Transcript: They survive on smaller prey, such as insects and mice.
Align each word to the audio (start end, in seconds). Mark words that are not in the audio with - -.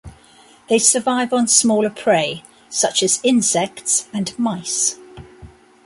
They 0.67 0.79
survive 0.79 1.31
on 1.31 1.47
smaller 1.47 1.91
prey, 1.91 2.41
such 2.71 3.03
as 3.03 3.19
insects 3.23 4.07
and 4.11 4.33
mice. 4.35 4.97